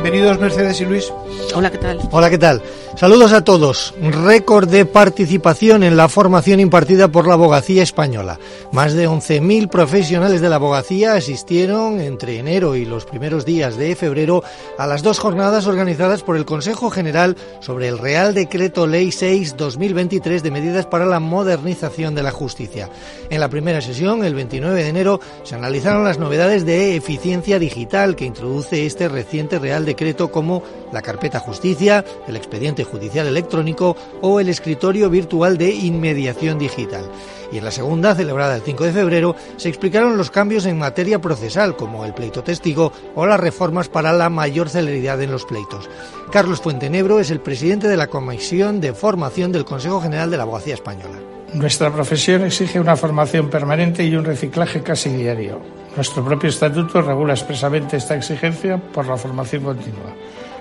Bienvenidos 0.00 0.38
Mercedes 0.38 0.80
y 0.80 0.84
Luis. 0.84 1.12
Hola, 1.56 1.72
¿qué 1.72 1.78
tal? 1.78 1.98
Hola, 2.12 2.30
¿qué 2.30 2.38
tal? 2.38 2.62
Saludos 2.94 3.32
a 3.32 3.42
todos. 3.42 3.94
Récord 4.00 4.68
de 4.68 4.86
participación 4.86 5.82
en 5.82 5.96
la 5.96 6.08
formación 6.08 6.60
impartida 6.60 7.08
por 7.08 7.26
la 7.26 7.34
abogacía 7.34 7.82
española. 7.82 8.38
Más 8.72 8.94
de 8.94 9.08
11.000 9.08 9.68
profesionales 9.68 10.40
de 10.40 10.48
la 10.48 10.56
abogacía 10.56 11.14
asistieron 11.14 12.00
entre 12.00 12.38
enero 12.38 12.76
y 12.76 12.84
los 12.84 13.04
primeros 13.04 13.44
días 13.44 13.76
de 13.76 13.94
febrero 13.94 14.42
a 14.78 14.86
las 14.86 15.02
dos 15.02 15.18
jornadas 15.18 15.66
organizadas 15.66 16.22
por 16.22 16.36
el 16.36 16.44
Consejo 16.44 16.90
General 16.90 17.36
sobre 17.60 17.88
el 17.88 17.98
Real 17.98 18.34
Decreto 18.34 18.86
Ley 18.86 19.08
6-2023 19.08 20.40
de 20.40 20.50
medidas 20.50 20.86
para 20.86 21.06
la 21.06 21.20
modernización 21.20 22.14
de 22.14 22.22
la 22.22 22.32
justicia. 22.32 22.88
En 23.30 23.40
la 23.40 23.48
primera 23.48 23.80
sesión, 23.80 24.24
el 24.24 24.34
29 24.34 24.82
de 24.82 24.88
enero, 24.88 25.20
se 25.44 25.54
analizaron 25.54 26.04
las 26.04 26.18
novedades 26.18 26.64
de 26.64 26.96
eficiencia 26.96 27.58
digital 27.58 28.16
que 28.16 28.24
introduce 28.24 28.86
este 28.86 29.08
reciente 29.08 29.58
Real 29.58 29.84
Decreto 29.88 30.30
como 30.30 30.62
la 30.92 31.00
carpeta 31.00 31.40
justicia, 31.40 32.04
el 32.26 32.36
expediente 32.36 32.84
judicial 32.84 33.26
electrónico 33.26 33.96
o 34.20 34.38
el 34.38 34.50
escritorio 34.50 35.08
virtual 35.08 35.56
de 35.56 35.70
inmediación 35.70 36.58
digital. 36.58 37.10
Y 37.50 37.56
en 37.56 37.64
la 37.64 37.70
segunda, 37.70 38.14
celebrada 38.14 38.54
el 38.54 38.60
5 38.60 38.84
de 38.84 38.92
febrero, 38.92 39.34
se 39.56 39.70
explicaron 39.70 40.18
los 40.18 40.30
cambios 40.30 40.66
en 40.66 40.76
materia 40.76 41.22
procesal, 41.22 41.74
como 41.74 42.04
el 42.04 42.12
pleito 42.12 42.44
testigo 42.44 42.92
o 43.14 43.24
las 43.24 43.40
reformas 43.40 43.88
para 43.88 44.12
la 44.12 44.28
mayor 44.28 44.68
celeridad 44.68 45.22
en 45.22 45.30
los 45.30 45.46
pleitos. 45.46 45.88
Carlos 46.30 46.60
Fuentenebro 46.60 47.18
es 47.18 47.30
el 47.30 47.40
presidente 47.40 47.88
de 47.88 47.96
la 47.96 48.08
Comisión 48.08 48.82
de 48.82 48.92
Formación 48.92 49.52
del 49.52 49.64
Consejo 49.64 50.02
General 50.02 50.30
de 50.30 50.36
la 50.36 50.42
Abogacía 50.42 50.74
Española. 50.74 51.18
Nuestra 51.54 51.90
profesión 51.90 52.44
exige 52.44 52.78
una 52.78 52.94
formación 52.94 53.48
permanente 53.48 54.04
y 54.04 54.14
un 54.14 54.26
reciclaje 54.26 54.82
casi 54.82 55.08
diario. 55.08 55.77
Nuestro 55.98 56.24
propio 56.24 56.48
estatuto 56.48 57.02
regula 57.02 57.32
expresamente 57.32 57.96
esta 57.96 58.14
exigencia 58.14 58.76
por 58.78 59.08
la 59.08 59.16
formación 59.16 59.64
continua. 59.64 60.14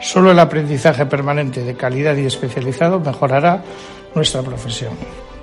Solo 0.00 0.30
el 0.30 0.38
aprendizaje 0.38 1.04
permanente 1.04 1.62
de 1.62 1.74
calidad 1.74 2.16
y 2.16 2.24
especializado 2.24 2.98
mejorará 2.98 3.62
nuestra 4.14 4.40
profesión. 4.40 4.94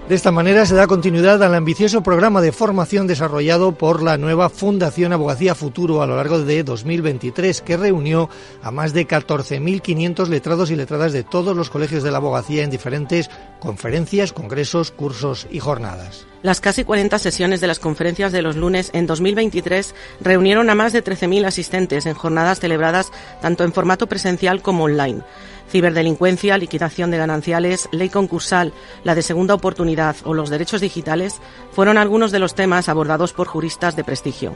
De 0.08 0.14
esta 0.14 0.30
manera 0.30 0.68
se 0.68 0.76
da 0.76 0.86
continuidad 0.86 1.42
al 1.42 1.56
ambicioso 1.56 2.04
programa 2.04 2.40
de 2.40 2.52
formación 2.52 3.08
desarrollado 3.08 3.72
por 3.72 4.04
la 4.04 4.20
nueva 4.20 4.50
Fundación 4.50 5.14
Abogacía 5.14 5.56
Futuro 5.56 6.04
a 6.04 6.06
lo 6.06 6.16
largo 6.16 6.38
de 6.38 6.64
2023, 6.64 7.64
que 7.64 7.76
reunió 7.76 8.30
a 8.62 8.70
más 8.70 8.94
de 8.94 9.08
14.500 9.08 10.28
letrados 10.28 10.70
y 10.70 10.76
letradas 10.76 11.12
de 11.12 11.24
todos 11.24 11.58
los 11.58 11.72
colegios 11.72 12.04
de 12.04 12.12
la 12.12 12.18
abogacía 12.18 12.64
en 12.64 12.70
diferentes 12.70 13.32
conferencias, 13.60 14.32
congresos, 14.32 14.92
cursos 14.92 15.48
y 15.50 15.58
jornadas. 15.58 16.28
Las 16.44 16.62
casi 16.62 16.84
40 16.84 17.18
sesiones 17.18 17.60
de 17.60 17.66
las 17.66 17.80
conferencias 17.80 18.32
de 18.32 18.44
los 18.44 18.56
lunes 18.56 18.92
en 18.94 19.08
2023 19.08 19.96
reunieron 20.22 20.70
a 20.70 20.76
más 20.76 20.94
de 20.94 21.04
13.000 21.04 21.48
asistentes 21.48 22.06
en 22.06 22.14
jornadas 22.14 22.60
celebradas 22.60 23.12
tanto 23.42 23.64
en 23.64 23.74
formato 23.74 24.06
presencial 24.06 24.62
como 24.62 24.84
online 24.84 25.24
ciberdelincuencia, 25.70 26.58
liquidación 26.58 27.12
de 27.12 27.18
gananciales, 27.18 27.90
ley 27.92 28.10
concursal, 28.10 28.74
la 29.04 29.16
de 29.16 29.22
segunda 29.22 29.54
oportunidad 29.54 30.16
o 30.24 30.34
los 30.34 30.50
derechos 30.50 30.82
digitales 30.82 31.42
fueron 31.72 31.98
algunos 31.98 32.32
de 32.32 32.40
los 32.40 32.56
temas 32.56 32.90
abordados 32.90 33.34
por 33.34 33.48
juristas 33.48 33.96
de 33.96 34.04
prestigio. 34.04 34.56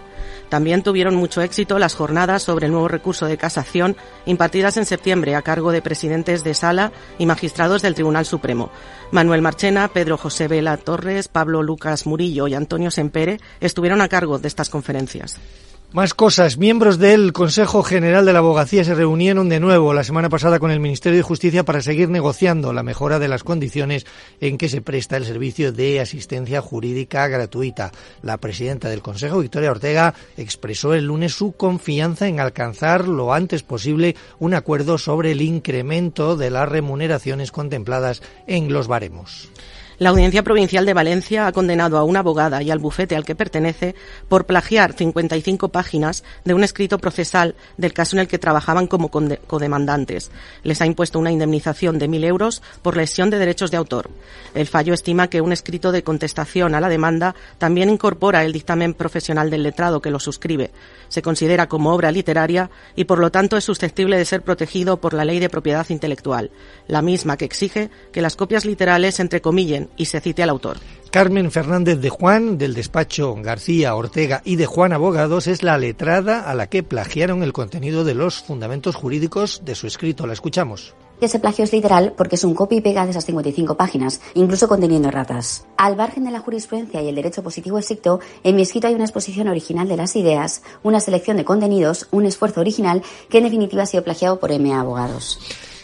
También 0.49 0.83
tuvieron 0.83 1.15
mucho 1.15 1.41
éxito 1.41 1.80
las 1.80 1.95
jornadas 1.95 2.43
sobre 2.43 2.67
el 2.67 2.71
nuevo 2.71 2.87
recurso 2.87 3.25
de 3.25 3.37
casación 3.37 3.97
impartidas 4.25 4.77
en 4.77 4.85
septiembre 4.85 5.35
a 5.35 5.41
cargo 5.41 5.71
de 5.71 5.81
presidentes 5.81 6.43
de 6.43 6.53
sala 6.53 6.91
y 7.17 7.25
magistrados 7.25 7.81
del 7.81 7.95
Tribunal 7.95 8.25
Supremo. 8.25 8.71
Manuel 9.11 9.41
Marchena, 9.41 9.87
Pedro 9.87 10.17
José 10.17 10.47
Vela 10.47 10.77
Torres, 10.77 11.27
Pablo 11.27 11.63
Lucas 11.63 12.05
Murillo 12.05 12.47
y 12.47 12.53
Antonio 12.53 12.91
Sempere 12.91 13.39
estuvieron 13.59 14.02
a 14.02 14.09
cargo 14.09 14.39
de 14.39 14.47
estas 14.47 14.69
conferencias. 14.69 15.39
Más 15.91 16.13
cosas. 16.13 16.59
Miembros 16.59 16.99
del 16.99 17.33
Consejo 17.33 17.81
General 17.81 18.23
de 18.23 18.31
la 18.31 18.39
Abogacía 18.39 18.83
se 18.83 18.93
reunieron 18.93 19.49
de 19.49 19.59
nuevo 19.59 19.91
la 19.91 20.03
semana 20.03 20.30
pasada 20.30 20.59
con 20.59 20.69
el 20.69 20.80
Ministerio 20.80 21.17
de 21.17 21.23
Justicia 21.23 21.65
para 21.65 21.81
seguir 21.81 22.09
negociando 22.09 22.73
la 22.73 22.83
mejora 22.83 23.17
de 23.17 23.27
las 23.27 23.43
condiciones 23.43 24.05
en 24.39 24.59
que 24.59 24.69
se 24.69 24.83
presta 24.83 25.17
el 25.17 25.25
servicio 25.25 25.71
de 25.71 25.99
asistencia 25.99 26.61
jurídica 26.61 27.27
gratuita. 27.27 27.91
La 28.21 28.37
presidenta 28.37 28.87
del 28.87 29.02
Consejo, 29.02 29.39
Victoria 29.39 29.71
Ortega, 29.71 30.14
expresó 30.37 30.93
el 30.93 31.05
lunes 31.05 31.33
su 31.33 31.53
confianza 31.53 32.27
en 32.27 32.39
alcanzar 32.39 33.08
lo 33.08 33.33
antes 33.33 33.64
posible 33.64 34.15
un 34.37 34.53
acuerdo 34.53 34.99
sobre 34.99 35.31
el 35.31 35.41
incremento 35.41 36.35
de 36.35 36.52
las 36.52 36.69
remuneraciones 36.69 37.52
contempladas 37.52 38.21
en 38.45 38.71
los 38.71 38.87
baremos. 38.87 39.49
La 39.99 40.11
Audiencia 40.11 40.43
Provincial 40.43 40.86
de 40.86 40.93
Valencia 40.93 41.45
ha 41.45 41.52
condenado 41.52 41.98
a 41.98 42.05
una 42.05 42.20
abogada 42.20 42.64
y 42.64 42.71
al 42.71 42.80
bufete 42.80 43.17
al 43.17 43.26
que 43.26 43.36
pertenece 43.36 43.95
por 44.30 44.45
plagiar 44.45 44.93
55 44.93 45.67
páginas 45.73 46.23
de 46.45 46.54
un 46.54 46.64
escrito 46.64 46.99
procesal 46.99 47.54
del 47.76 47.92
caso 47.92 48.15
en 48.15 48.21
el 48.21 48.30
que 48.30 48.39
trabajaban 48.39 48.88
como 48.88 49.11
codemandantes. 49.11 50.32
Les 50.64 50.82
ha 50.82 50.86
impuesto 50.86 51.20
una 51.20 51.33
indemnización 51.33 51.99
de 51.99 52.08
1.000 52.08 52.23
euros 52.23 52.61
por 52.82 52.95
lesión 52.95 53.30
de 53.30 53.39
derechos 53.39 53.71
de 53.71 53.77
autor. 53.77 54.09
El 54.55 54.67
fallo 54.67 54.93
estima 54.93 55.27
que 55.27 55.42
un 55.42 55.52
escrito 55.52 55.92
de 55.92 56.02
contestación 56.02 56.76
a 56.76 56.80
la 56.80 56.88
demanda 56.88 57.36
también 57.58 57.89
incorpora 57.89 58.45
el 58.45 58.54
dictamen 58.54 58.93
profesional 58.93 59.49
del 59.49 59.64
letrado 59.64 60.02
que 60.02 60.11
lo 60.11 60.21
suscribe. 60.21 60.71
Se 61.09 61.21
considera 61.21 61.67
como 61.67 61.93
obra 61.93 62.09
literaria 62.09 62.70
y 62.95 63.04
por 63.04 63.20
lo 63.20 63.32
tanto 63.32 63.58
es 63.58 63.65
susceptible 63.65 64.17
de 64.17 64.23
ser 64.23 64.43
protegido 64.43 65.02
por 65.02 65.14
la 65.14 65.26
Ley 65.26 65.39
de 65.39 65.49
Propiedad 65.49 65.89
Intelectual, 65.89 66.52
la 66.88 67.02
misma 67.02 67.36
que 67.36 67.43
exige 67.43 67.89
que 68.14 68.21
las 68.21 68.38
copias 68.38 68.64
literales 68.64 69.20
entrecomillen 69.20 69.89
y 69.98 70.05
se 70.05 70.22
cite 70.22 70.44
al 70.44 70.50
autor. 70.50 70.77
Carmen 71.11 71.50
Fernández 71.50 72.00
de 72.00 72.10
Juan, 72.10 72.60
del 72.60 72.76
despacho 72.76 73.36
García 73.42 73.95
Ortega 73.95 74.44
y 74.45 74.58
de 74.58 74.67
Juan 74.67 74.94
Abogados, 74.94 75.48
es 75.48 75.64
la 75.64 75.80
letrada 75.80 76.48
a 76.48 76.54
la 76.54 76.67
que 76.67 76.83
plagiaron 76.83 77.42
el 77.42 77.52
contenido 77.52 78.04
de 78.04 78.14
los 78.14 78.44
fundamentos 78.44 78.95
jurídicos 78.95 79.64
de 79.66 79.73
su 79.73 79.88
escrito. 79.88 80.27
La 80.27 80.33
escuchamos. 80.33 80.94
Ese 81.20 81.39
plagio 81.39 81.66
es 81.66 81.73
literal 81.73 82.14
porque 82.16 82.36
es 82.36 82.44
un 82.44 82.54
copy 82.54 82.77
y 82.77 82.82
pega 82.82 83.05
de 83.05 83.11
esas 83.11 83.26
55 83.26 83.76
páginas, 83.76 84.22
incluso 84.36 84.67
conteniendo 84.67 85.10
ratas. 85.10 85.66
Al 85.77 85.98
margen 85.98 86.23
de 86.23 86.32
la 86.32 86.39
jurisprudencia 86.39 87.02
y 87.02 87.10
el 87.10 87.16
derecho 87.16 87.44
positivo 87.44 87.77
estricto, 87.77 88.20
en 88.44 88.56
mi 88.56 88.61
escrito 88.61 88.88
hay 88.88 88.94
una 88.94 89.04
exposición 89.04 89.48
original 89.48 89.88
de 89.88 89.98
las 89.98 90.16
ideas, 90.16 90.61
una 90.83 91.00
selección 91.00 91.38
de 91.38 91.44
contenidos, 91.44 92.08
un 92.11 92.26
esfuerzo 92.26 92.61
original 92.61 93.02
que 93.30 93.39
en 93.39 93.45
definitiva 93.45 93.83
ha 93.83 93.88
sido 93.88 94.04
plagiado 94.04 94.39
por 94.39 94.58
MA 94.58 94.80
Abogados. 94.80 95.39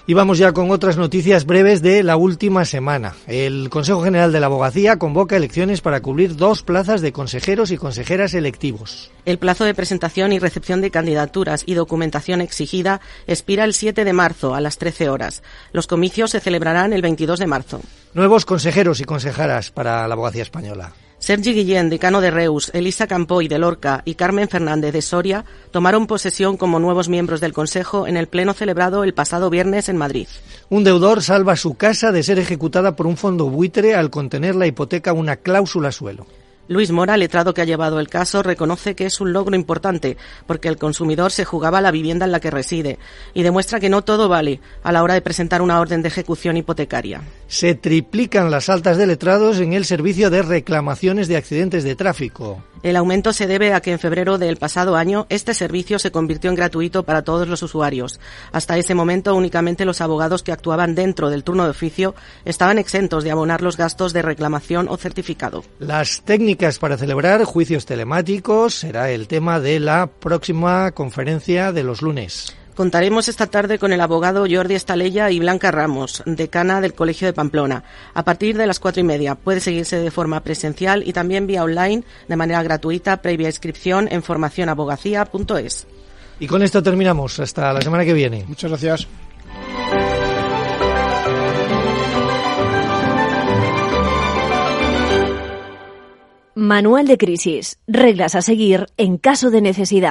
Y 0.08 0.14
vamos 0.14 0.38
ya 0.38 0.52
con 0.52 0.70
otras 0.70 0.98
noticias 0.98 1.48
breves 1.48 1.82
de 1.82 2.04
la 2.04 2.16
última 2.16 2.64
semana. 2.64 3.16
El 3.26 3.72
Consejo 3.72 4.04
General 4.04 4.32
de 4.32 4.40
la 4.40 4.46
Abogacía 4.46 5.00
convoca 5.00 5.36
elecciones 5.36 5.82
para 5.82 6.02
cubrir 6.02 6.36
dos 6.36 6.62
plazas 6.62 7.02
de 7.02 7.12
consejeros 7.12 7.72
y 7.72 7.78
consejeras 7.78 8.36
electivos. 8.36 9.12
El 9.26 9.40
plazo 9.40 9.66
de 9.66 9.74
presentación 9.74 10.32
y 10.32 10.38
recepción 10.38 10.82
de 10.82 10.92
candidaturas 10.92 11.64
y 11.66 11.74
documentación 11.74 12.42
exigida 12.42 13.02
expira 13.26 13.64
el 13.64 13.74
7 13.74 14.06
de 14.06 14.14
marzo 14.14 14.54
a 14.54 14.62
las 14.62 14.78
13 14.78 15.10
horas. 15.10 15.42
Los 15.72 15.88
comicios 15.88 16.30
se 16.30 16.40
celebrarán 16.40 16.94
el 16.94 17.02
22 17.02 17.40
de 17.40 17.48
marzo. 17.48 17.82
Nuevos 18.14 18.46
consejeros 18.46 19.00
y 19.00 19.06
consejeras 19.06 19.72
para 19.72 20.08
la 20.08 20.14
abogacía 20.14 20.44
española. 20.44 20.94
Sergi 21.26 21.54
Guillén, 21.56 21.90
decano 21.90 22.22
de 22.22 22.30
Reus, 22.30 22.70
Elisa 22.76 23.08
Campoy 23.08 23.48
de 23.48 23.58
Lorca 23.58 24.04
y 24.06 24.14
Carmen 24.14 24.48
Fernández 24.48 24.94
de 24.94 25.02
Soria 25.02 25.44
tomaron 25.72 26.06
posesión 26.06 26.56
como 26.56 26.80
nuevos 26.80 27.10
miembros 27.10 27.42
del 27.42 27.52
Consejo 27.52 28.06
en 28.06 28.16
el 28.16 28.28
pleno 28.28 28.54
celebrado 28.54 29.04
el 29.04 29.16
pasado 29.16 29.50
viernes 29.50 29.90
en 29.90 29.98
Madrid. 29.98 30.28
Un 30.70 30.84
deudor 30.84 31.24
salva 31.24 31.56
su 31.56 31.74
casa 31.78 32.12
de 32.12 32.22
ser 32.22 32.38
ejecutada 32.38 32.96
por 32.96 33.08
un 33.08 33.18
fondo 33.18 33.50
buitre 33.50 33.96
al 33.96 34.12
contener 34.12 34.54
la 34.54 34.68
hipoteca 34.68 35.14
una 35.14 35.38
cláusula 35.38 35.92
suelo. 35.92 36.28
Luis 36.68 36.92
Mora, 36.92 37.16
letrado 37.16 37.54
que 37.54 37.62
ha 37.62 37.66
llevado 37.66 38.00
el 38.00 38.08
caso, 38.10 38.42
reconoce 38.42 38.96
que 38.96 39.06
es 39.06 39.22
un 39.22 39.34
logro 39.34 39.56
importante 39.56 40.18
porque 40.48 40.68
el 40.68 40.78
consumidor 40.78 41.32
se 41.32 41.46
jugaba 41.46 41.80
la 41.80 41.92
vivienda 41.92 42.26
en 42.26 42.32
la 42.32 42.40
que 42.40 42.50
reside 42.50 42.98
y 43.36 43.44
demuestra 43.44 43.80
que 43.80 43.90
no 43.90 44.04
todo 44.04 44.30
vale 44.30 44.62
a 44.82 44.92
la 44.92 45.04
hora 45.04 45.14
de 45.14 45.22
presentar 45.22 45.62
una 45.62 45.80
orden 45.80 46.02
de 46.02 46.08
ejecución 46.08 46.58
hipotecaria. 46.58 47.22
Se 47.48 47.76
triplican 47.76 48.50
las 48.50 48.70
altas 48.70 48.98
de 48.98 49.06
letrados 49.06 49.60
en 49.60 49.74
el 49.74 49.86
servicio 49.86 50.32
de 50.32 50.42
reclamaciones 50.42 51.28
de 51.28 51.38
accidentes 51.38 51.84
de 51.84 51.96
tráfico. 51.96 52.64
El 52.86 52.98
aumento 52.98 53.34
se 53.34 53.48
debe 53.48 53.74
a 53.74 53.82
que 53.82 53.92
en 53.92 53.98
febrero 53.98 54.38
del 54.38 54.58
pasado 54.58 54.96
año 54.96 55.26
este 55.30 55.56
servicio 55.56 55.98
se 55.98 56.12
convirtió 56.12 56.52
en 56.52 56.56
gratuito 56.56 57.02
para 57.02 57.24
todos 57.24 57.48
los 57.48 57.64
usuarios. 57.64 58.20
Hasta 58.52 58.78
ese 58.78 58.94
momento 58.94 59.34
únicamente 59.34 59.86
los 59.86 60.02
abogados 60.02 60.44
que 60.44 60.52
actuaban 60.52 60.94
dentro 60.94 61.32
del 61.32 61.44
turno 61.44 61.64
de 61.64 61.72
oficio 61.72 62.14
estaban 62.46 62.78
exentos 62.78 63.24
de 63.24 63.32
abonar 63.32 63.64
los 63.64 63.76
gastos 63.76 64.14
de 64.14 64.22
reclamación 64.22 64.88
o 64.88 64.98
certificado. 64.98 65.64
Las 65.80 66.22
técnicas 66.56 66.80
para 66.80 66.98
celebrar 66.98 67.44
juicios 67.44 67.86
telemáticos 67.86 68.76
será 68.76 69.12
el 69.12 69.28
tema 69.28 69.60
de 69.60 69.82
la 69.82 70.08
próxima 70.08 70.90
conferencia 70.94 71.74
de 71.74 71.84
los 71.84 72.02
lunes. 72.02 72.56
Contaremos 72.76 73.28
esta 73.28 73.48
tarde 73.48 73.78
con 73.78 73.92
el 73.92 74.00
abogado 74.00 74.46
Jordi 74.50 74.76
Estalella 74.76 75.30
y 75.32 75.40
Blanca 75.40 75.72
Ramos, 75.72 76.24
decana 76.26 76.80
del 76.80 76.94
Colegio 76.94 77.28
de 77.28 77.34
Pamplona, 77.34 77.84
a 78.14 78.24
partir 78.24 78.58
de 78.58 78.68
las 78.68 78.80
cuatro 78.80 79.02
y 79.02 79.04
media. 79.04 79.36
Puede 79.36 79.60
seguirse 79.60 79.98
de 79.98 80.12
forma 80.12 80.40
presencial 80.40 81.04
y 81.06 81.12
también 81.12 81.46
vía 81.46 81.64
online 81.64 82.04
de 82.30 82.36
manera 82.38 82.64
gratuita 82.64 83.22
previa 83.22 83.50
inscripción 83.50 84.08
en 84.10 84.24
formacionabogacía.es. 84.24 85.88
Y 86.40 86.48
con 86.48 86.64
esto 86.64 86.82
terminamos. 86.82 87.38
Hasta 87.40 87.74
la 87.74 87.82
semana 87.82 88.06
que 88.06 88.14
viene. 88.14 88.46
Muchas 88.48 88.72
gracias. 88.72 89.08
Manual 96.66 97.06
de 97.06 97.20
crisis. 97.20 97.78
Reglas 97.86 98.34
a 98.34 98.42
seguir 98.42 98.88
en 98.98 99.20
caso 99.20 99.52
de 99.52 99.62
necesidad. 99.62 100.04